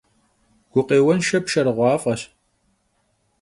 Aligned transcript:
Gukhêuenşşe 0.73 1.39
pşşerığuaf'eş. 1.43 2.21